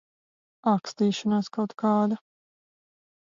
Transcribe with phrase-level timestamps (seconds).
[0.71, 2.19] Ākstīšanās kaut kāda.